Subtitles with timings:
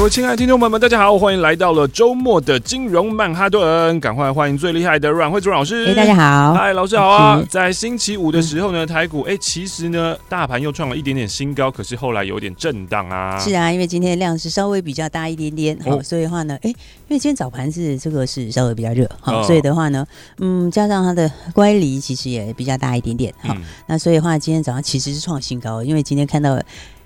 [0.00, 5.88] 各位亲爱的听众朋友们，大家好，欢迎来到了周末的金融曼哈顿，赶快欢迎最厉害的阮慧珠老师。
[5.88, 7.44] 哎，大家好，嗨，老师好啊！
[7.50, 13.38] 在星期五的时候呢，台股哎，其实呢，大盘又创了一点点新高，可是后来有点震荡啊。
[13.38, 20.06] 是啊，因为今天量是稍微比较大一点点，好、哦，所以的话呢，哎，因为今天早盘是这个是稍微比较热，好、哦，所以的话呢，
[20.38, 26.64] 嗯，加上它的乖离其实也比较大一点点，好、嗯，那所以的话，今天早上其实是创新高，因为今天看到了。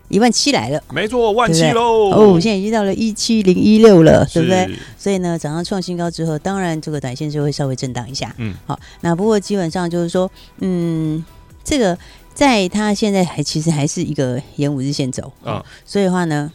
[0.09, 2.11] 一万七来了，没错，万七喽！
[2.11, 4.69] 哦，现在已经到了一七零一六了，对不对？
[4.99, 8.35] 所以呢，早上创新高之后，当然这个短线就会稍微震荡一下。
[8.39, 10.31] 嗯，好，那不过基本上就是说，
[10.61, 11.25] 嗯，
[11.65, 11.97] 这个
[12.35, 16.53] 在它现在还其实还是一个沿五日线走啊、哦，所以的话呢。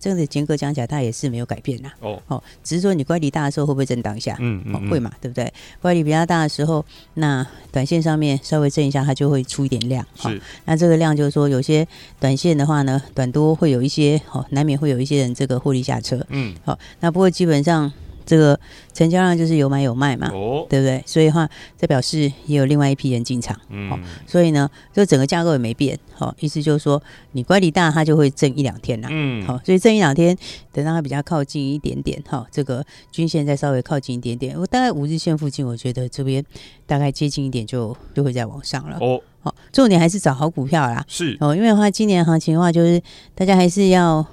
[0.00, 1.90] 这样子严格讲起来，它也是没有改变呐。
[2.00, 4.34] 哦哦，只是说你乖离大的时候会不会震荡一下？
[4.40, 5.52] 嗯嗯，嗯，会嘛，对不对？
[5.82, 6.84] 乖离比较大的时候，
[7.14, 10.04] 那短线上面稍微震一下，它就会出一点量。
[10.16, 11.86] 是，那这个量就是说，有些
[12.18, 16.24] 短线的话呢，短多会有一些哦，难免会有一些人这个获利下车。
[16.30, 17.92] 嗯，好，那不过基本上。
[18.26, 18.58] 这个
[18.92, 21.02] 成交量就是有买有卖嘛，哦，对不对？
[21.06, 23.90] 所以的话，这表示也有另外一批人进场，嗯，
[24.26, 30.36] 所以呢，这整个架构也没变，好，意思就是说，你乖离大，它就会挣一两天啦，嗯，好，所以震一两天，
[30.72, 36.44] 等到它比较靠近一点点，哈，这个均线再稍微靠近一点点，我大概五日线附近，我觉得这边
[36.86, 41.36] 大概接近一点就就会再往上了，哦，好，重点还是找好股票啦，是。
[41.40, 43.02] 哦，因为的话，今年行情的话，就是
[43.34, 44.24] 大家还是要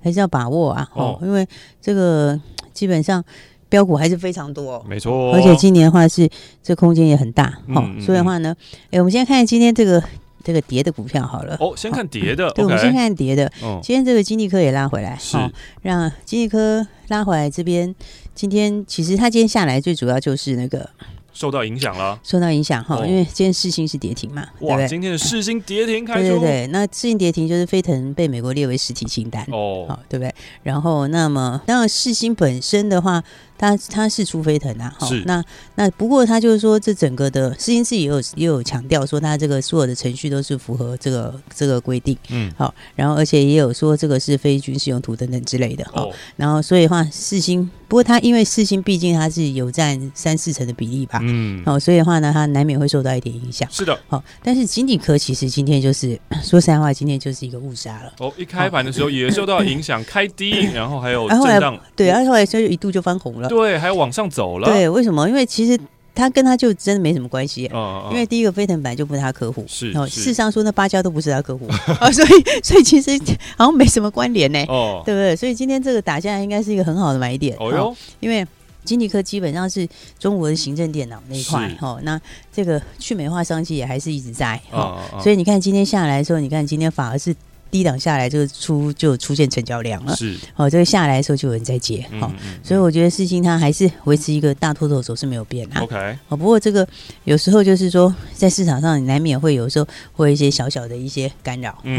[0.00, 1.46] 还是要把握啊，哦，因为
[1.80, 2.40] 这个。
[2.80, 3.22] 基本上
[3.68, 6.26] 标股还是非常多，没错，而且今年的话是
[6.62, 8.56] 这空间也很大，好、嗯，所以的话呢，
[8.90, 10.02] 哎，我们先看今天这个
[10.42, 17.94] 这个跌的股票好了，哦，先看跌的，对，okay、我们先看跌的，嗯，今天这个金济科也拉回来，好、哦，让金济科拉回来这边，
[18.34, 20.88] 今天其实它今天下来最主要就是那个。
[21.32, 30.34] 受到影响了，受到影响哈、哦，因为今天世星是跌停嘛，哇，对对今天的世星跌停开出，对对对，那世星跌停就是飞腾被美国列为实体清单哦，好，对不对？
[30.62, 33.22] 然后那么当然世星本身的话。
[33.60, 35.44] 它它是出飞腾啊，好，那
[35.74, 63.49] 那不过他就是说，这整个的世芯自己也有也有强调说，他这个所有的程序都是符合这个这个规定，嗯，好，然后而且也有说这个是非军事用途等等之类的，好、哦，然后所以的话四星，不过他因为四星毕竟它是有占三四成的比例吧，嗯，好，所以的话呢，它难免会受到一点影响，是的，好，但是金丽科其实今天就是说实在话，今天就是一个误杀了，哦，一开盘的时候也受到影响，开低，然后还有 震荡，对，然后后来就一度就翻红了。
[63.50, 64.68] 对，还往上走了。
[64.68, 65.28] 对，为什么？
[65.28, 65.78] 因为其实
[66.14, 67.66] 他跟他就真的没什么关系。
[67.68, 69.92] 哦，因为第一个飞腾本来就不是他客户，是。
[69.94, 71.66] 哦，事实上说那芭蕉都不是他客户
[72.00, 73.10] 啊， 所以所以其实
[73.56, 74.58] 好像没什么关联呢。
[74.68, 75.36] 哦，对不对？
[75.36, 77.56] 所以今天这个打下来应该是一个很好的买点。
[77.58, 78.46] 哦哟，因为
[78.84, 79.86] 金济科基本上是
[80.18, 81.70] 中国的行政电脑那一块。
[81.80, 82.20] 哦，那
[82.52, 84.60] 这个去美化商机也还是一直在。
[84.70, 87.34] 哦，所以你看今天下来的时候，你看今天反而是。
[87.70, 90.36] 低档下来就出就出现成交量了，是。
[90.56, 95.80] 哦，这个下来的时候就有人在接，好、嗯嗯，所以我觉得事情它还是维持一个大多头走势没有变啊。
[95.82, 96.86] OK，哦，不过这个
[97.24, 101.96] 有时候就是说在市场上你难免会有时候会有一些小小的一些干扰，嗯，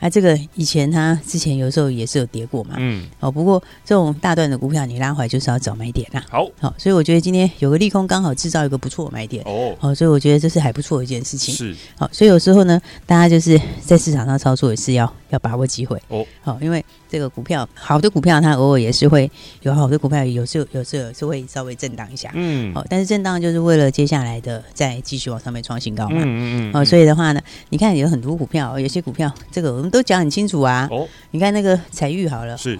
[0.00, 15.13] 那、啊、这个以前它之前有时候也是有跌过嘛，嗯，哦，不过这种大段的股票你拉回来就是要找买点啦，好，好，所以我觉得今天有个利空刚好制造一个不错的买点，哦，好，所以我觉得这是还不错的一件事情，是，好，所以有时候呢，大家就是在市场上操作也是要。
[15.30, 16.00] 要把握机会。
[16.08, 19.30] 哦，好，因为这个股票好的股票，它偶尔也是会
[19.62, 32.78] 有好的股票，有时候有时候是会稍微震荡一下，嗯，哦，但是震荡就是为了接下来的再继续往上面创新高嘛，嗯嗯嗯，所以的话呢，你看有很多股票，有些股票这个我们都讲很清楚啊，哦，你看那个财玉好了，是，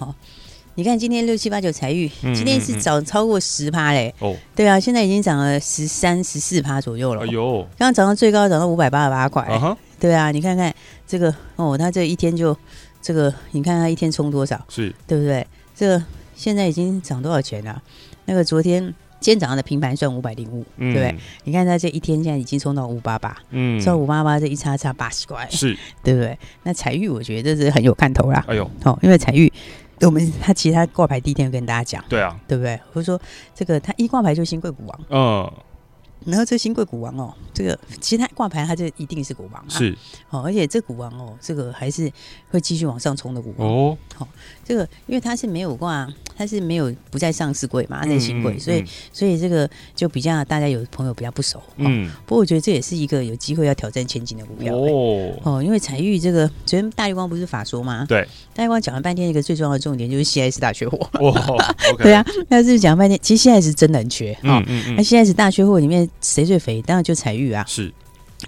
[0.77, 10.73] 你看今天六七八九财玉，今天是涨超过十趴嘞，哦，对啊，现在已经涨了十三十四趴左右了，哎呦，刚刚涨到最高涨到五百八十八块，对啊，你看看
[11.07, 12.55] 这个哦，他这一天就
[13.01, 15.45] 这个，你看他一天冲多少，是对不对？
[15.75, 16.03] 这个
[16.35, 17.81] 现在已经涨多少钱了？
[18.25, 18.81] 那个昨天
[19.19, 21.15] 今天早上的平盘算五百零五，对不对？
[21.43, 26.37] 你看他这一天现在已经冲到五八八，嗯，到五八八这一差差八十块，是 对不对？
[26.63, 29.51] 那彩玉我觉得这是很有看头啦，哎呦，哦，因为彩玉
[30.01, 32.79] 我们他其他挂牌第一天跟大家讲，对啊，对不对？
[32.93, 33.19] 或者说
[33.53, 35.53] 这个他一挂牌就新贵股王，嗯。
[36.25, 39.95] 然后这新贵股王哦，这个其他挂牌它就一定是股王啊，是。
[40.29, 42.11] 哦，而且这股王哦，这个还是
[42.49, 43.67] 会继续往上冲的股王。
[43.67, 43.97] 哦。
[44.15, 44.27] 好，
[44.67, 48.83] 这个因为它是没有挂，它是没有不在上市柜嘛，它在新柜，所以
[49.13, 51.61] 所以这个就比较大家有朋友比较不熟。
[51.77, 55.33] 嗯，不过我觉得这也是一个有机会要挑战前景的股票哦。
[55.43, 58.05] 哦，因为彩玉这个昨天大绿光不是法说吗？
[58.09, 60.97] 对，大绿光讲了半天，一个最重要的重点就是 CIS 大缺货。
[61.21, 64.35] 哇，对啊，那是讲了半天，其实 CIS 真的很缺。
[64.41, 66.81] 嗯嗯，那 CIS 大缺货里面谁最肥？
[66.81, 67.63] 当然就彩玉啊。
[67.67, 67.93] 是。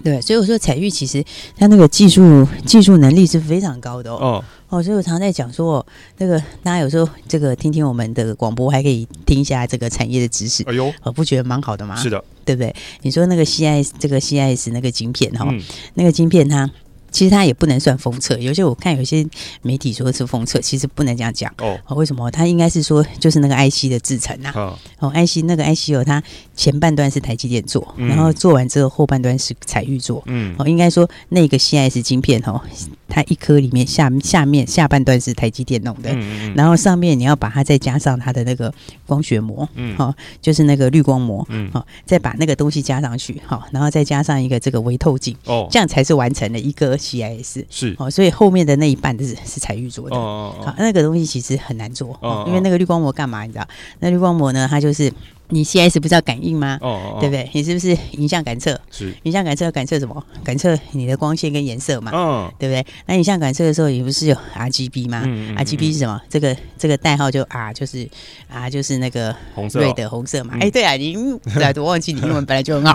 [0.04, 1.24] 对，所以我说彩玉其实
[1.56, 4.16] 它那个技术技术能力是非常高的哦。
[4.20, 5.84] 哦，哦，所以我常常在讲说，
[6.18, 10.62] 那个大家有时候这个听听我们的广播，还可以听一下这个产业的知识。
[10.64, 11.96] 哎呦，我不觉得蛮好的吗？
[11.96, 12.74] 是的，对不对？
[13.02, 15.60] 你说那个 CIS 这个 CIS 那个晶片哈，嗯、
[15.94, 16.70] 那个晶片它。
[17.10, 19.26] 其实它也不能算封测，有些我看有些
[19.62, 21.78] 媒体说是封测，其实不能这样讲哦。
[21.96, 22.30] 为什么？
[22.30, 24.52] 它应该是说就是那个 IC 的制程呐。
[24.98, 26.22] 哦，IC 那个 IC 哦它
[26.54, 30.22] 前半段是台积电做，然后做完之后后半段是彩玉做。
[30.26, 32.60] 嗯，哦，应该说那个 CIS 晶片哦，
[33.08, 36.14] 它一颗里面下下面下半段是台积电弄的，
[36.54, 38.72] 然后上面你要把它再加上它的那个
[39.06, 40.12] 光学膜，嗯，好，
[40.42, 46.97] 就是那个滤光膜，嗯，好，再把那个东西加上去，好，然后再加上一个这个微透镜，哦，这样才是完成了一个。
[46.98, 50.16] CIS 是哦，所以后面的那一半是是彩玉做的。
[50.16, 53.44] 哦，好，那个东西其实很难做，哦，因为那个滤光膜干嘛？
[53.44, 53.66] 你知道？
[54.00, 55.12] 那滤光膜呢，它就是。
[55.50, 56.78] 你 CIS 不是要感应吗？
[56.82, 57.48] 哦，对不对？
[57.54, 58.78] 你是不是影像感测？
[58.90, 60.22] 是影像感测要感测什么？
[60.44, 62.10] 感测你的光线跟颜色嘛？
[62.14, 62.84] 嗯，对不对？
[63.06, 65.22] 那影像感测的时候，你不是有 RGB 吗
[65.56, 66.20] ？RGB 是什么？
[66.28, 68.06] 这个这个代号就 R，就是
[68.48, 70.54] R，就是那个红色的红色嘛？
[70.60, 71.14] 哎，对啊，你
[71.54, 72.94] 对，我忘记你英文本来就很好。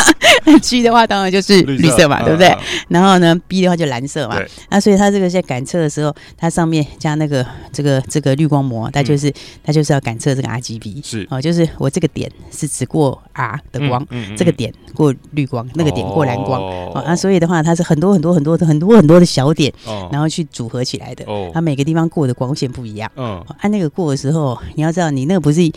[0.62, 2.56] G 的话当然就是绿色嘛，对不对？
[2.88, 4.40] 然后呢，B 的话就蓝色嘛。
[4.70, 9.30] 那所以它这个在感测的时候，它上面加那个这个这个滤光膜，它就是
[9.62, 11.04] 它就是要感测这个 RGB。
[11.04, 11.89] 是哦，就是我。
[11.90, 25.72] 这个点是只过 R 的光，嗯嗯嗯、这个点过绿光，那个点过蓝光，哦，哦，啊，所以的话，它是很多很多很多的很多很多的小点，哦、然后去组合起来的，哦，它每个地方过的光线不一样，嗯、哦，按、啊、那个过的时候，你要知道，你那个不是一，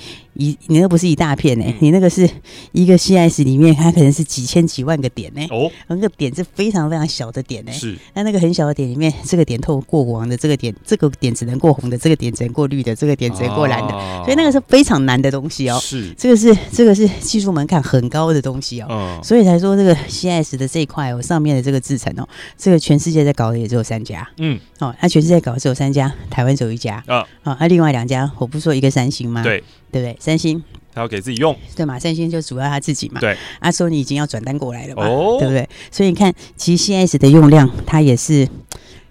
[0.68, 2.30] 你那不是一大片呢，嗯、你那个是
[2.72, 16.03] 一个 CIS 里面，它可能是几千几万个点呢，哦，那个点是非常非常小的点呢，是，那那个很小的点里面，这个点透过黄的，这个点这个点只能过红的，这个点只能过绿的，这个点只能过蓝的，哦、所以那个是非常难的东西哦，是。
[16.18, 22.28] 这个是这个是技术门槛很高的东西哦，嗯、所以才说这个 CIS 的这一块哦，上面的这个制程哦，
[22.58, 29.44] 这个全世界在搞的也只有三家，嗯，哦，那全世界搞的只有三家，台湾只有一家，啊，啊，那另外两家我不是说一个三星吗？
[29.44, 30.18] 对，对不对？
[30.20, 30.64] 三星。
[30.96, 31.98] 他要给自己用，对嘛？
[31.98, 35.68] 三星就主要他自己嘛，对，阿，说你已经要转单过来了嘛，哦，对不对？
[35.90, 38.48] 所以你看，其实 CIS 的用量它也是。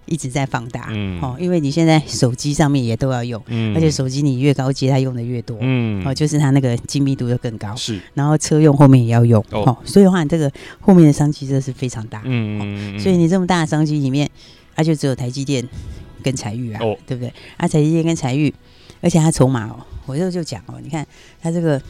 [0.07, 10.51] 一直在放大，嗯，哦，因为你现在手机上面也都要用，嗯，而且手机你越高阶，它用的越多，嗯，哦，就是它那个精密度就更高，是，然后车用后面也要用，哦，所以的话，你这个
[10.81, 14.29] 后面的商机真的是非常大，嗯，所以你这么大的商机里面，
[14.75, 15.67] 它就只有台积电
[16.23, 17.33] 跟财玉啊，哦，对不对？
[17.57, 18.53] 啊，台积电跟财玉，
[19.01, 19.77] 而且它筹码哦，
[20.07, 21.07] 我就就讲哦，你看
[21.41, 21.81] 它这个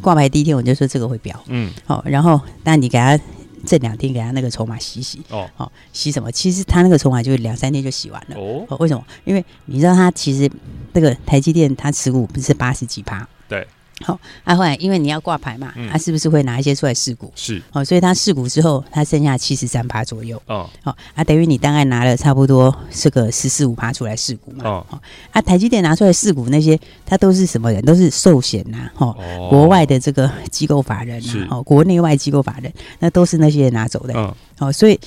[0.00, 3.18] 挂牌第一天我就说这个会飙，嗯，好，然后但你给它。
[3.66, 6.30] 这两天给他那个筹码洗洗哦，好洗什么？
[6.30, 8.66] 其实他那个筹码就两三天就洗完了哦。
[8.78, 9.04] 为什么？
[9.24, 10.50] 因为你知道他其实
[10.92, 13.26] 那个台积电他持股不是八十几趴？
[13.48, 13.66] 对。
[14.04, 17.32] 好，啊，后来因为你要挂牌嘛，他是不是会拿一些出来试股？
[17.34, 17.60] 是。
[17.72, 20.40] 哦，所以他试股之后，他剩下七十三趴左右。
[20.46, 20.68] 哦。
[20.82, 24.64] 好，啊，等于你大概拿了差不多是个十四五趴出来试股嘛。
[24.64, 24.86] 哦。
[25.32, 27.84] 啊，台积电拿出来试股那些，他都是什么人？
[27.84, 29.16] 都是寿险呐，哈，
[29.50, 34.14] 国外的这个机构法人呐，哦，国内外机构法人，那都是那些人拿走的。
[34.14, 34.34] 嗯。
[34.58, 34.98] 哦，所以。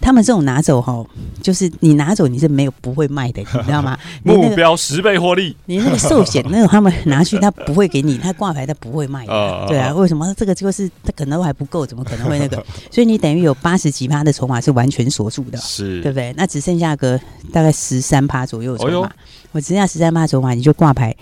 [0.00, 1.04] 他们这种拿走哈，
[1.42, 3.98] 就是你拿走你是没有不会卖的，你知道吗？
[4.22, 5.56] 目标十倍获利。
[5.66, 9.32] 你那个寿险那种他们拿去他不会给你，他挂牌他不会卖的。
[9.68, 10.32] 对啊，为什么？
[10.36, 12.56] 这个就是他可能还不够，怎么可能会那个？
[12.90, 16.32] 所以你等于有八十几趴的筹码是完全锁住的，是，对不对？
[16.36, 17.18] 那只剩下个
[17.52, 19.10] 大概十三趴左右的筹码，
[19.52, 21.14] 我只剩下十三趴筹码，你就挂牌。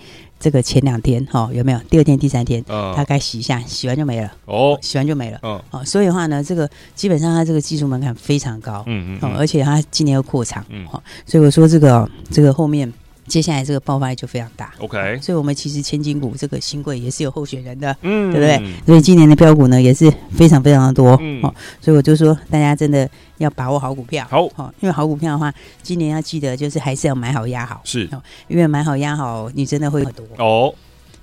[0.45, 1.79] 这个前两天哈有没有？
[1.89, 2.63] 第二天、第三天，
[2.95, 4.31] 大概洗一下，洗完就没了。
[4.45, 5.39] 哦，洗完就没了。
[5.41, 8.83] 嗯，哦，所以的话呢，这个基本上它这个技术门槛非常高。
[8.85, 9.27] 嗯嗯。
[9.27, 10.63] 哦，而且它今年要扩厂。
[10.69, 10.85] 嗯。
[10.85, 12.93] 好，所以我说这个这个后面。
[13.27, 18.73] 接下来这个爆发力就非常大，OK，所以我们其实千金股这个新贵也是有候选人的，嗯，对不对？
[18.85, 25.51] 所以今年的标股呢也是非常非常的多，嗯，哦，所以我就说大家真的要把握好股票，好，哦，因为好股票的话，
[25.81, 30.25] 今年要记得就是还是要买好压好，是，哦，因为买好压好，你真的会很多。
[30.37, 30.73] 哦。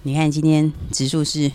[0.02, 1.48] 你看今天指数是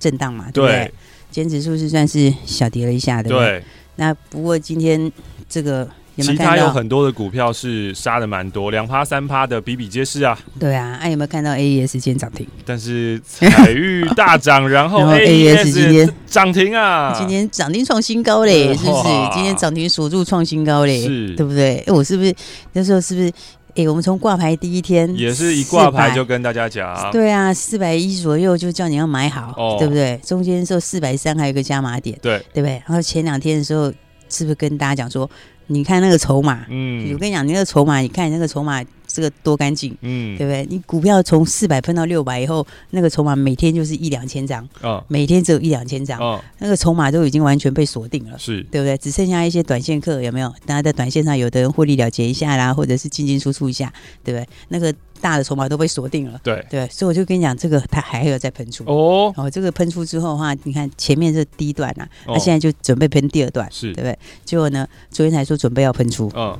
[0.00, 0.90] 震荡嘛，对不对？
[1.30, 3.62] 今天指数是算是小跌了一下，对不对？
[3.96, 5.12] 那不过今天
[5.46, 5.86] 这个。
[6.16, 10.38] 有有其他有很多的股票是杀的蛮多，两趴三趴的比比皆是啊。
[10.58, 12.46] 对啊，哎、啊，有没有看到 AES 今天涨停？
[12.64, 17.14] 但是彩玉大涨， 然后 AES 今天涨停啊！
[17.18, 19.08] 今天涨停创新高嘞，是不是？
[19.34, 21.78] 今天涨停锁住创新高嘞，是，对不对？
[21.86, 22.34] 哎，我是不是
[22.72, 23.32] 那时候是不是
[23.74, 30.16] 哎，我们从挂牌第一天也是一挂牌就跟大家讲，对啊，四百一左右就叫你要买好，哦、对不对？
[30.24, 32.80] 中间的时候四百三还有一个加码点，对对不对？
[32.86, 33.92] 然后前两天的时候
[34.28, 35.28] 是不是跟大家讲说，
[35.66, 38.84] 你看那个筹码，嗯，我跟你讲，你那个筹码，你看你那个筹码。
[39.06, 40.66] 这个多干净，嗯，对不对？
[40.68, 48.96] 你股票从四百分到六百以后，那个筹码每天就是一两千张，哦，每天只有一两千张，哦，那个筹码都已经完全被锁定了，是对不对？
[48.98, 50.48] 只剩下一些短线客，有没有？
[50.66, 53.92] 大家在短线上，有的人获利了结一下啦，或者是进进出出一下，
[54.22, 54.48] 对不对？
[54.68, 64.18] 那个大的筹码都被锁定了，对对，所以我就跟你讲，这个它还要再喷出哦，哦，这个喷出之后的话，你看前面这第一段啊，它现在就准备喷第二段，是对不对？
[64.44, 66.58] 结果呢，昨天才说准备要喷出，嗯。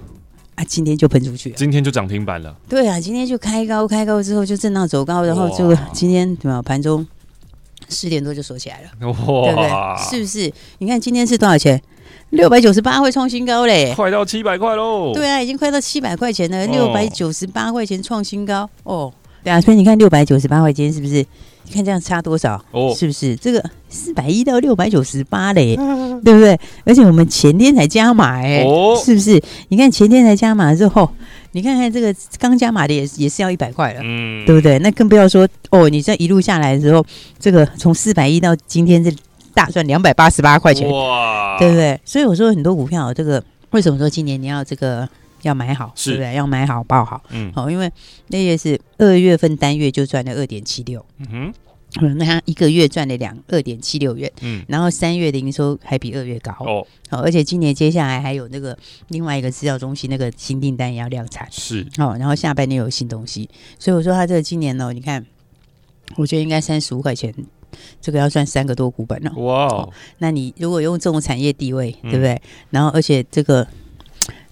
[0.57, 2.57] 啊，今天就喷出去了，今天就涨停板了。
[2.69, 7.07] 对啊，今天就开高，开高之后就震荡走高，然后就 今天对吧盘中
[7.89, 9.71] 十点多就锁起来了，哇，对不对？
[10.11, 10.53] 是不是？
[10.79, 11.83] 你看今天是多少钱？
[12.31, 15.13] 六百九十八会创新高嘞，快到七百块喽！
[15.15, 19.13] 对啊，已经快到七百块钱了，六百九十八块钱创新高哦。
[19.45, 21.25] 对啊，所以你看六百九十八块钱是不是？
[21.67, 22.63] 你看这样差多少？
[22.73, 25.75] 哦，是不是这个四百一到六百九十八嘞？
[26.25, 26.59] 对不对？
[26.85, 29.43] 而且我们前天才加码哎，哦，是不是？
[29.69, 31.09] 你看前天才加码之后，
[31.53, 34.79] 你看看这个刚加码的也也是要一百块了，嗯，对不对？
[34.79, 37.05] 那更不要说哦，你这一路下来的时候，
[37.39, 39.11] 这个从四百一到今天这
[39.55, 41.99] 大赚两百八十八块钱，哇，对不对？
[42.05, 45.09] 所以我说很多股票，这个为什么说今年你要这个？
[45.45, 46.35] 要买好，是对不对？
[46.35, 47.23] 要买好，报好。
[47.31, 47.91] 嗯，好，因为
[48.29, 51.05] 那月是二月份单月就赚了二点七六。
[51.19, 51.53] 嗯
[52.01, 54.31] 哼，那他一个月赚了两二点七六元。
[54.41, 56.53] 嗯，然后三月的营收还比二月高。
[56.61, 58.77] 哦，好，而且今年接下来还有那个
[59.09, 61.47] 另外一个资料中心那个新订单也要量产。
[61.51, 63.49] 是，哦，然后下半年有新东西，
[63.79, 65.25] 所以我说他这个今年呢，你看，
[66.17, 67.33] 我觉得应该三十五块钱，
[68.01, 69.33] 这个要赚三个多股本了。
[69.37, 72.33] 哇、哦，那你如果用这种产业地位，对不对？
[72.33, 73.67] 嗯、然后而且这个。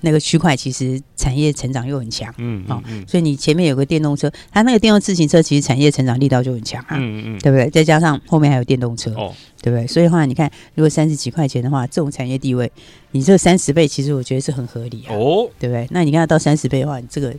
[0.02, 7.70] 那个区块其实产业成长又很强，嗯，哦，嗯，所以你前面有个电动车，它那个电动自行车其实产业成长力道就很强啊，嗯嗯，对不对？
[7.70, 9.86] 再加上后面还有电动车，哦，对不对？
[9.86, 12.70] 所以的话，你看，如果三十几块钱的话，这种产业地位，
[13.12, 15.86] 你这三十倍，其实我觉得是很合理啊，哦，对不对？
[15.90, 17.34] 那你看到三十倍的话，你这个。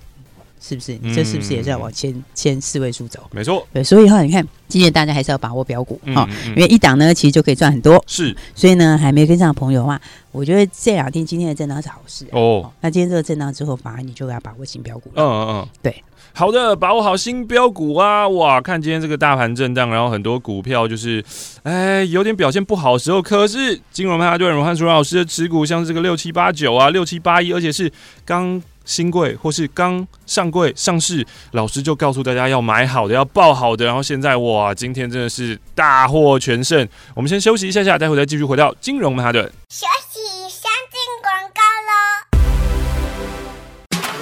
[0.65, 0.97] 是不是？
[1.01, 3.19] 你这是不是也是要往前前四位数走？
[3.31, 3.67] 没错。
[3.73, 8.01] 对，所以哈，你看今年大家还是要把握标股哈，因为一档呢其实就可以赚很多。
[8.07, 9.99] 是，所以呢还没跟上的朋友的话，
[10.31, 12.71] 我觉得这两天今天的震荡是好事哦。
[12.79, 15.11] 那今天这个震荡之后，反而你就要把握新标股。
[15.15, 16.01] 嗯嗯嗯，对。
[16.35, 18.27] 好的，把握好新标股啊！
[18.29, 21.23] 哇，看今天这个大盘震荡，然后很多股票就是，
[21.61, 23.21] 哎，有点表现不好的时候。
[23.21, 27.91] 可是金融派对阮汉淑老师的持股，像是这个六七八九啊，六七八一，而且是
[28.23, 28.59] 刚。
[28.85, 33.85] 新贵或是刚上柜上市，老师就告诉大家要买好的，要报好的。
[33.85, 36.87] 然后现在哇，今天真的是大获全胜。
[37.13, 39.45] 我们先休息一下下，待会再继续回到金融曼哈顿。
[39.69, 41.93] 休息，先进广告喽。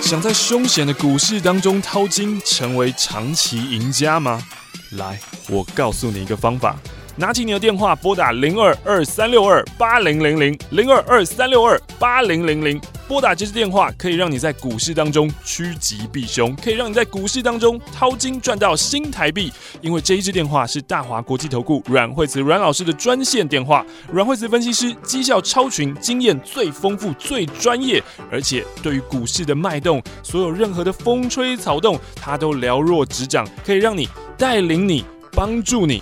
[0.01, 4.45] 想在凶险的股市当中淘金，成为长期赢家吗？
[4.91, 6.75] 来，我告诉你一个方法。
[7.17, 12.79] 拿起你的电话，拨打零二二三六二八零零零零二二三六二八零零零。
[13.07, 19.51] 拨打这支电话，可以让你在股市当中趋吉避凶，可以让你在股市当中淘金赚到新台币。
[19.81, 28.01] 因为这一支电话是大华国际投顾阮惠慈阮老师的专线电话，阮惠慈分析师绩效超群，经验最丰富、最专业，
[28.31, 35.03] 而且对于股市的脉动，所有任何的风吹草动，他都了若指掌，可以让你带领你、
[35.33, 36.01] 帮助你。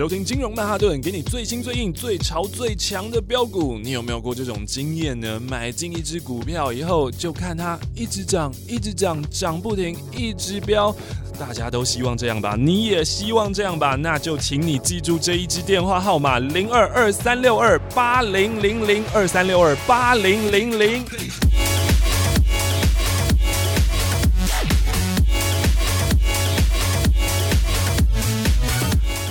[0.00, 3.78] 收听金融曼哈顿，给你最新最硬、最潮最强的标股。
[3.78, 5.38] 你有没有过这种经验呢？
[5.38, 10.96] 买进一只股票以后，就看它一直涨，一直涨，涨不停，一直飙。
[11.38, 12.56] 大家都希望这样吧？
[12.58, 13.94] 你也希望这样吧？
[13.94, 21.04] 那就请你记住这一支电话号码：零二二三六二八零零零二三六二八零零零。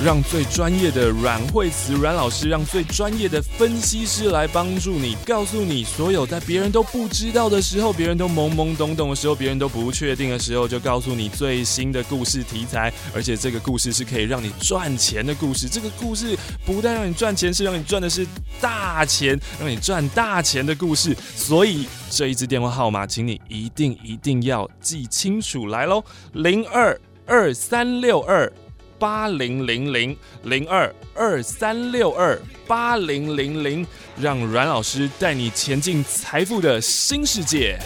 [0.03, 15.67] 让最专业的阮慧慈阮老师，让最专业的分析师来帮助你，告诉你所有在别人都不知道的时候，别人都懵懵懂懂的时候，别人都不确定的时候，就告诉你最新的故事题材，而且这个故事是可以让你赚钱的故事。
[15.67, 16.33] 这个故事
[16.65, 18.25] 不但让你赚钱，是让你赚的是
[18.61, 21.13] 大钱，让你赚大钱的故事。
[21.35, 26.01] 所以这一支电话号码，请你一定一定要记清楚来喽，
[26.31, 28.49] 零二二三六二。
[28.99, 33.87] 八零零零零二二三六二八零零零，
[34.19, 37.79] 让阮老师带你前进财富的新世界。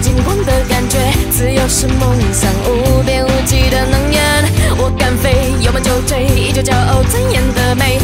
[0.00, 0.98] 金光的感觉，
[1.30, 4.44] 自由是梦想，无边无际的能源。
[4.78, 7.98] 我敢飞，有梦就追，依旧骄傲尊严的美。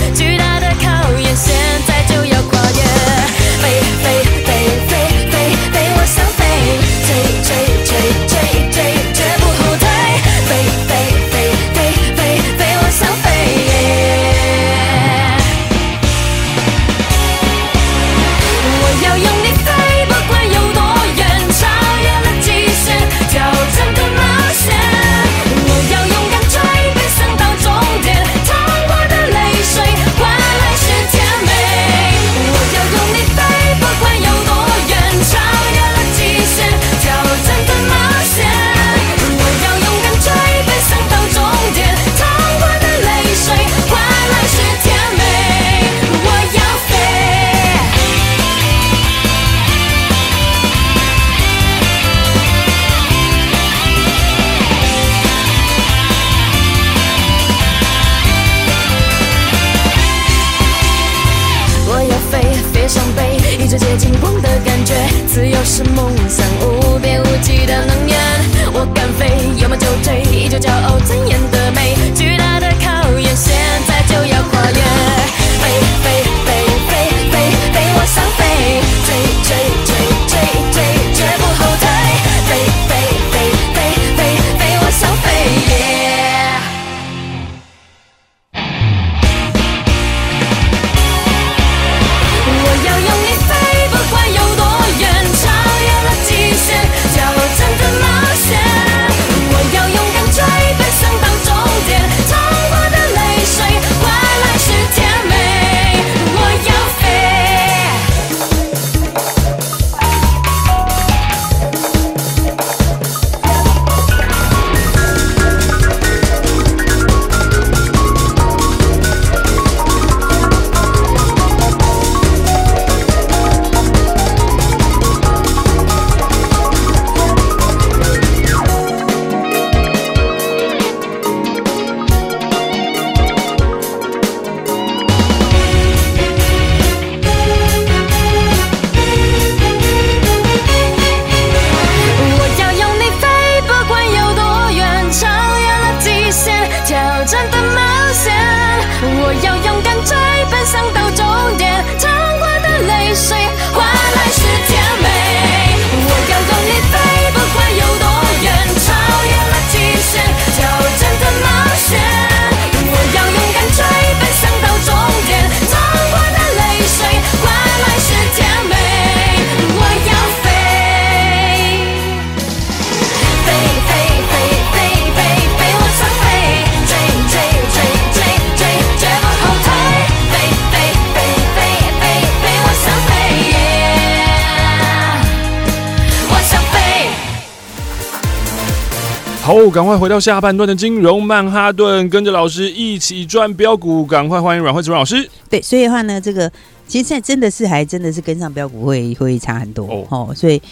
[189.44, 194.06] 好，赶快回到下半段的金融曼哈顿，跟着老师一起赚标股。
[194.06, 195.28] 赶快欢迎阮慧慈老师。
[195.50, 196.48] 对，所以的话呢，这个
[196.86, 200.32] 其实现在真的是还真的是跟上标股会会差很多哦，哦。
[200.32, 200.62] 所以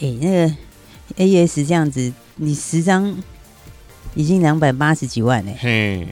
[0.00, 0.54] 哎，那个
[1.16, 3.16] AES 这样子，你十张
[4.14, 5.56] 已经两百八十几万嘞。
[5.58, 6.06] 嘿，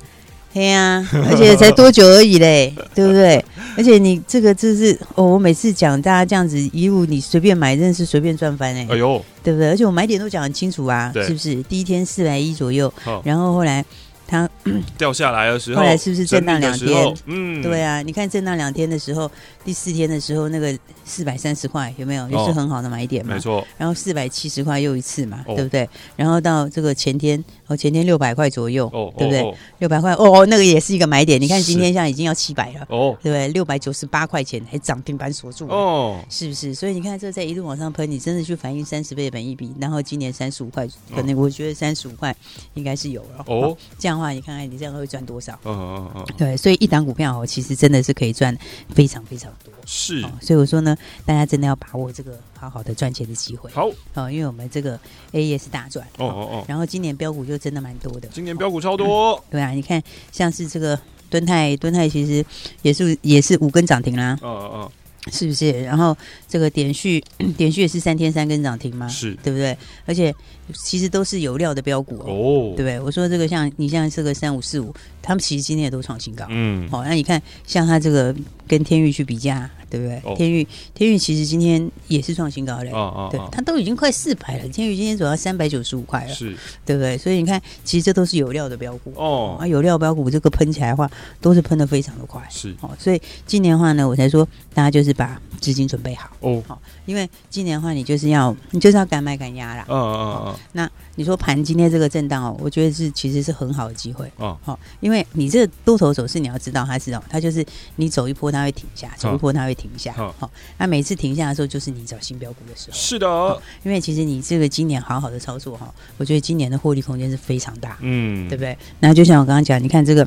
[0.52, 3.42] 嘿呀， 而且才多久而已嘞，对不对？
[3.76, 8.86] 而且你这个就是哦，我每次讲大家这样子一路你随便买，真的是随便赚翻哎。
[8.90, 9.68] 哎呦，对不对？
[9.68, 11.62] 而且我买点都讲很清楚啊，是不是？
[11.64, 12.92] 第一天四百一左右，
[13.24, 13.84] 然后后来。
[14.24, 14.48] 它
[14.96, 17.14] 掉下来的时候，后来是不是震荡两天？
[17.26, 19.30] 嗯，对啊，你看震荡两天的时候，
[19.62, 22.26] 第四天的时候那个四百三十块有没有？
[22.30, 23.34] 也是很好的买点嘛。
[23.34, 23.66] 没错。
[23.76, 25.86] 然后四百七十块又一次嘛，对不对？
[26.16, 29.54] 然后到这个前天，哦，前天六百块左右，对不对？
[29.80, 31.40] 六百块，哦，那个也是一个买点。
[31.40, 33.48] 你看今天现在已经要七百了，哦，对不对？
[33.48, 36.74] 六百九十八块钱还涨停板锁住，哦，是不是？
[36.74, 42.34] 所以你看这在一路往上喷，你真的去反映三十倍的本益比，然后今年三十五块，可能我觉得三十五块
[42.74, 43.44] 应该是有了。
[43.46, 44.22] 哦，这样的。
[44.22, 45.58] 话你看看，你这样会赚多少？
[45.64, 48.56] 嗯嗯嗯，对，所以一档股票哦，其实真的是可以赚
[48.90, 49.72] 非常非常多。
[49.84, 53.68] 是，所以我说呢，大家真的要把握这个好好的赚钱的机会。
[53.72, 54.96] 好，哦，因为我们这个
[55.32, 56.06] AES 大赚。
[56.18, 56.64] 哦哦哦。
[56.68, 58.28] 然后今年标股就真的蛮多的。
[58.32, 59.42] 今年标股超多。
[59.50, 60.98] 对啊，你看像是这个
[61.30, 62.44] 敦泰，敦泰其实
[62.82, 64.36] 也是也是五根涨停啦。
[64.42, 64.90] 嗯嗯嗯。
[65.30, 65.70] 是不是？
[65.84, 66.16] 然后
[66.48, 67.22] 这个点序，
[67.56, 69.06] 点序也是三天三根涨停吗？
[69.06, 69.78] 是，对不对？
[70.04, 70.34] 而且
[70.74, 72.98] 其实都是有料的标股哦，哦对不对？
[72.98, 76.44] 我说这个像你像这个三五四五，他们其实今天也都创新高。
[76.48, 78.34] 嗯，好，那你看像他这个
[78.66, 79.70] 跟天域去比价。
[79.92, 80.34] 对不对？
[80.36, 82.90] 天域，天域其实今天也是创新高嘞。
[82.92, 84.68] 哦哦，对，它都已经快四百了。
[84.68, 87.18] 天域今天走到三百九十五块了，是，对不对？
[87.18, 89.58] 所以你看，其实这都是有料的标股哦。
[89.60, 91.10] 啊，有料标股这个喷起来的话，
[91.42, 92.42] 都是喷的非常的快。
[92.48, 96.62] 是哦，所以今年的话呢，我才说大家就是把资金准备好哦。
[96.66, 99.84] 好，因为今年的话，你就是要你就是要敢买敢压啦。
[99.90, 100.56] 嗯嗯嗯。
[100.72, 104.26] 那你说盘今天这个震荡哦，我觉得是其实是很好的机会。
[104.36, 107.62] 哦，好，因为你这个多头走势，你要知道它是哦，它就是
[107.96, 109.82] 你走一波它会停下，走一波它会停。
[109.82, 110.48] 停下，好，
[110.78, 112.96] 那每次停下的时候，就是你找新标股的时候。
[112.96, 118.78] 是的，因为其实你这个今年好好的操作哈，我觉得今年的获利空间是非常大，嗯，对不对？
[119.00, 120.24] 那就像我刚刚讲，你看这个。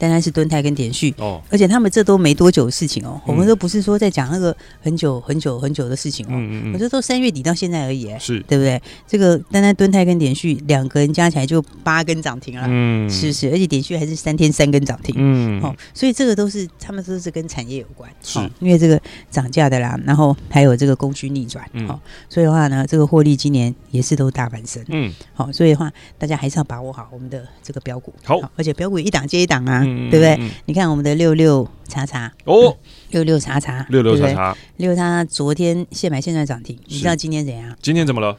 [0.00, 8.40] 单单是蹲泰跟点序哦，而且他们这都没多久的事情哦，我们都不是说在讲那个很久很久很久的事情哦，我这都三月底到现在而已，是。
[8.48, 8.80] 对不对？
[9.06, 18.98] 这个单单蹲泰跟点序两个人加起来就八根涨停了，嗯，是是，而且点序还是三天三根涨停，嗯，哦，所以这个都是他们都是跟产业有关，是，因为这个
[19.30, 29.84] 涨价的啦，然后还有这个供需逆转，哦，所以的话呢，这个获利今年也是都大翻身，嗯，好，所以的话大家还是要把握好我们的这个标股，好，而且标股一档接一档啊。
[30.10, 30.50] 对不对？
[30.66, 32.76] 你看我们的六六叉叉哦，
[33.10, 37.76] 六六叉叉，六六叉叉，六叉叉，昨天现买现在涨停，你知道今天怎样？
[37.82, 38.36] 今天怎么了？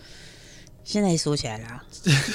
[0.83, 1.83] 现在缩起来了，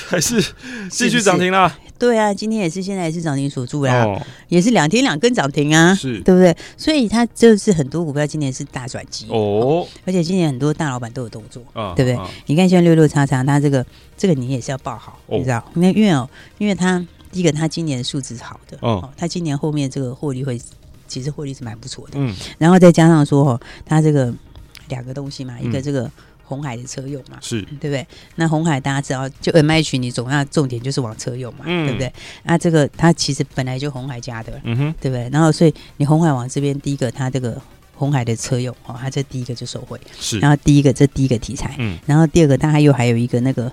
[0.06, 0.40] 还是
[0.88, 1.76] 继续涨停了？
[1.98, 6.56] 对啊，今天也是，现在也是涨停锁住了，也是两天两根涨停啊，是对不对？
[6.76, 11.60] 所以它就是很多股票今年是大转机哦，而且今年很多大老板都有动作，
[11.96, 12.18] 对不对？
[12.46, 13.84] 你看像六六叉叉，它这个
[14.16, 15.62] 这个你也是要报好，你知道？
[15.74, 17.04] 因为因为哦，因为它。
[17.36, 20.58] 第一个，他今年的数字是好的，哦，他今年后面这个获利会，
[21.06, 24.32] 其实获利是蛮不错的，嗯，然后再加上说，哦，他这个
[24.88, 26.10] 两个东西嘛，一个这个
[26.44, 27.60] 红海的车用嘛，是。
[27.78, 28.06] 对不对？
[28.36, 32.10] 那红海大家知道，就 MH 你总要重点就是往车用嘛，对不对？
[32.44, 35.28] 那这个它其实本来就红海家的，嗯哼，对不对？
[35.30, 37.60] 然后所以你红海往这边，第一个它这个
[37.94, 43.70] 红海的车用，哦，它这第一个就受惠，是，然后第一个这第一个题材，嗯，然后第二个它又还有一个那个。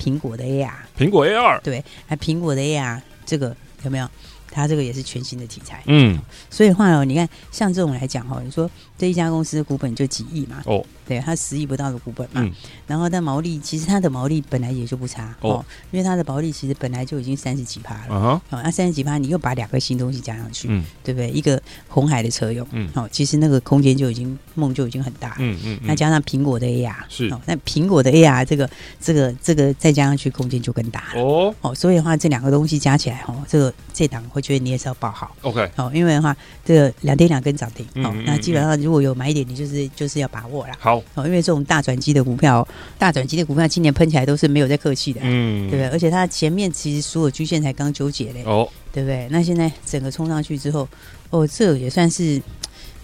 [0.00, 4.08] 苹果的 AR，苹果 AR，对，还苹果的 AR，这个有没有？
[4.50, 6.18] 它这个也是全新的题材，嗯，
[6.50, 10.84] 所以话哦，你看像这种来讲哈，你说这一家公司的股本就几亿嘛，哦。
[11.06, 12.52] 对，它十亿不到的股本嘛，嗯。
[12.86, 21.28] 然后但毛利其实它的毛利本来也就不差哦，因为它的毛利其实本来就已经三十几趴了，哦，那三十几趴你又把两个新东西加上去，嗯，对不对？
[21.30, 31.52] 一个红海的车用，嗯，哦，其实那个空间就已经梦就已经很大，嗯嗯，那加上苹果的 AR 是，那苹果的 AR 这个这个这个再加上去空间就更大了，哦。
[31.62, 41.02] 哦，所以的话这两个东西加起来，哦，这个这档会觉得你也是要报好，OK，哦，因为的话这个两天两根涨停，哦，那基本上如果有买一点，你就是就是要把握了，好。
[41.14, 42.66] 哦，因为这种大转机的股票，
[42.98, 45.88] 大转机的股票今年喷起来都是没有在客气的，嗯，对不对？
[45.88, 49.28] 而且它前面其实所有均线才刚纠结嘞，哦，对不对？
[49.30, 50.88] 那现在整个冲上去之后，
[51.30, 52.40] 哦，这也算是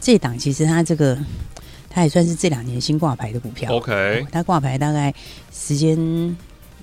[0.00, 1.18] 这档，其实它这个
[1.90, 5.14] 它也算是这两年新挂牌的股票，OK，哦，它挂牌大概
[5.52, 6.36] 时间。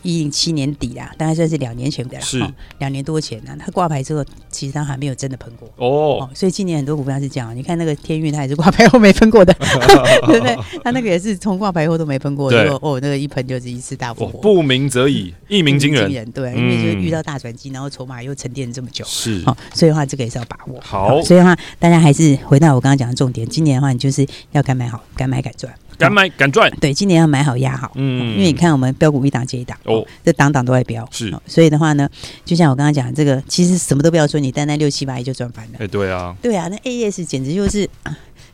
[0.04, 2.46] 一零七年底啦，大概算是两年前的啦，是
[2.78, 3.56] 两年多前呢。
[3.60, 7.56] 它挂牌之后，其实它还没有真的喷过哦，所以今年很多股票是这样。
[7.56, 9.54] 你看那个天运，它也是挂牌后没喷过的，
[10.28, 10.56] 对不对？
[10.84, 14.40] 它那个也是从挂牌后都没喷过，结果哦，那个一喷就是一次大复活。
[14.40, 21.22] 不鸣则已，一鸣惊人，对，因为就是遇到大转机，然后筹码又沉淀这么久，是好，所以的话这个也是要把握好。
[21.22, 25.74] 所以的话，大家还是回到我刚刚讲的重点，今年的话，你就是要敢买好，敢买敢赚。
[25.98, 26.72] 敢买敢赚。
[26.80, 27.92] 对，今年要买好压好。
[27.96, 31.08] 嗯，因为你看我们标股一档接一档哦，这档档都在标。
[31.12, 32.10] 是，所以的话呢，
[32.46, 35.80] 就像我刚刚讲这个，其实什么都不要说，你单单六七八一就赚翻了。
[35.80, 37.90] 哎，对啊，对啊，那 AS 简直就是，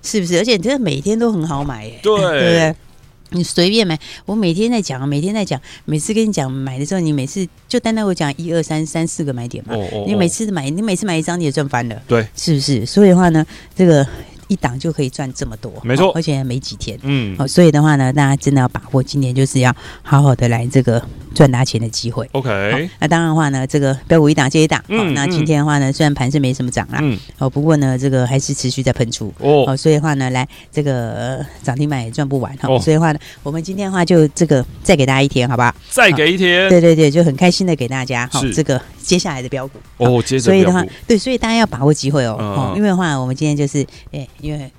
[0.01, 0.37] 是不是？
[0.37, 1.99] 而且真的每天都很好买耶。
[2.01, 2.75] 对， 对不对？
[3.31, 9.75] 你随便买，我每天在讲，每天在讲，每次跟你讲买的时候，你每次就单单我讲一二三三四个买点嘛。
[9.75, 12.01] 哦哦哦，你每次买，你每次买一张你也赚翻了。
[12.07, 12.85] 对，是不是？
[12.85, 14.05] 所以的话呢，这个。
[14.49, 21.01] 一档就可以赚这么多，没错，而且还没几天，嗯，好，所以的话呢，大家真的要把握今年就是要好好的来这个
[21.33, 22.27] 赚大钱的机会。
[22.33, 35.73] OK，那当然的话呢，这个标股一档接一档，嗯，那今天的话呢，虽然盘是没什么涨啦，嗯，哦，不过呢，这个还是持续在喷出，哦，所以的话呢，来这个涨停板也赚不完哈，所以的话呢，我们今天的话就这个再给大家一天，好不好？
[35.89, 44.71] 再给一天，对对对，就很开心的给大家，好，这个接下来的标股哦，接着，所以的话，对，所以大家要把握机会哦，哦，因为的话，我们今天就是，哎，因为。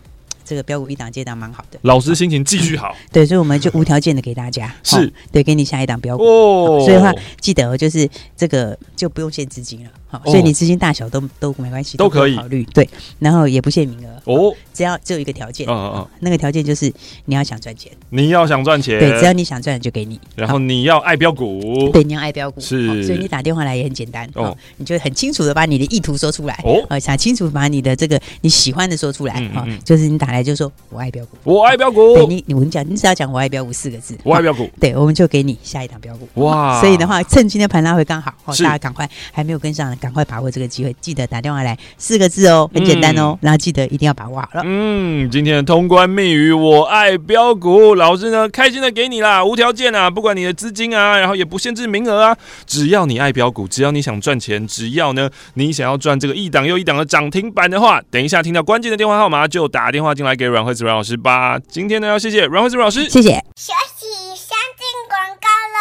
[0.50, 5.12] 这个标股一档接档蛮好的，老师心情继续好，对，所以我们就无条件的给大家，是。
[5.30, 9.90] 对，给你下一档标股，哦，所以的话记得就是这个就不用限资金了。
[10.08, 12.34] 好，所以你资金大小都都没关系，都可以。
[12.34, 12.64] 考虑。
[12.74, 12.88] 对，
[13.20, 16.92] 然后也不限名额哦，只要只有一个条件，嗯嗯，那个条件就是
[17.26, 20.18] 你要想赚钱，你要想赚钱，对，只要你想赚就给你。
[20.34, 36.28] 然后你要爱标股，对，你要爱标股，是，所以你打电话来也很简单哦，你就很清楚的把你的意图说出来哦，想清楚把你的这个你喜欢的说出来啊，就是你打来就说我爱标股，我爱标股，对你，我跟你讲，你只要讲我爱标股四个字，我爱标股， 对，我们就给你下一档标股。
[36.42, 40.94] 哇，所以的话，趁今天盘拉回刚好，大家赶快还没有跟上，赶快把握这个机会。
[41.00, 44.62] 记得打电话来四个字哦，很简单哦，嗯、然后记得一定要把握好了。
[44.64, 61.58] 嗯，今天的通关密语我爱标股，老师呢开心的给你啦，无条件啊，不管你的资金啊，然后也不限制名额啊，只要你爱标股，只要你想赚钱，只要呢你想要赚这个一档又一档的涨停板的话，等一下听到关键的电话号码就打电话进来给阮惠子阮老师吧。
[61.70, 63.30] 今天呢要谢谢阮惠子阮老师，谢谢。
[63.56, 64.04] 休息
[64.36, 65.80] 三进广告喽。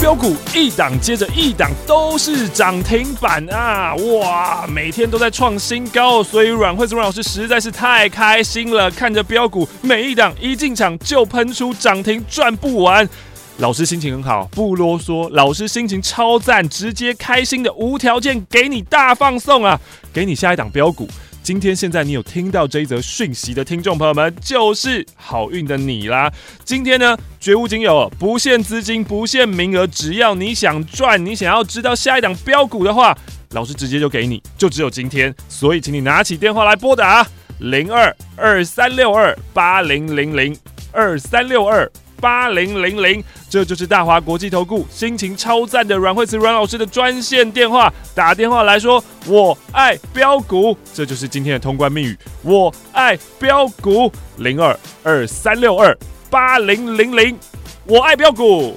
[0.00, 3.94] 标股一档接着一档都是涨停板啊！
[3.94, 8.90] 哇，每天都在创新高，所以阮惠子阮老师实在是太开心了。
[8.90, 13.08] 看着标股每一档一进场就喷出涨停，赚不完。
[13.58, 15.28] 老师心情很好，不啰嗦。
[15.30, 19.80] 老师心情超赞，直接开心的无条件给你大放送啊！
[20.12, 21.08] 给你下一档标股。
[21.48, 26.30] 今天现在你有听到这一则讯息的听众朋友们，就是好运的你啦！
[26.62, 33.16] 今天呢，绝无仅有，不限资金，不限名额，只要你想赚，你想要知道下一档标股的话，
[33.52, 35.34] 老师直接就给你，就只有今天。
[35.48, 37.26] 所以，请你拿起电话来拨打
[37.60, 40.54] 零二二三六二八零零零
[40.92, 41.90] 二三六二。
[42.20, 55.96] 八零零零，这就是大华国际投顾心情超赞的阮惠慈阮老师的专线电话，打电话来说我爱标股，这就是今天的通关密语，我爱标股零二二三六二
[56.30, 57.38] 八零零零，
[57.84, 58.76] 我爱标股。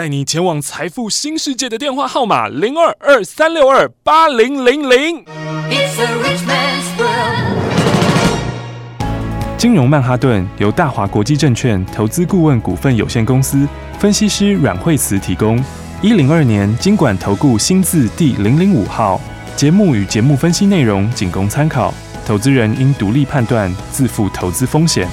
[0.00, 5.22] 带你前往财富新世界的电话号码零二二三六二八零零零。
[9.58, 15.62] 金融曼哈顿由大华国际证券投资顾问股份有限公司分析师阮惠慈提供。
[16.00, 19.20] 一零二年经管投顾新字第零零五号。
[19.54, 21.92] 节目与节目分析内容仅供参考，
[22.24, 25.06] 投资人应独立判断，自负投资风险。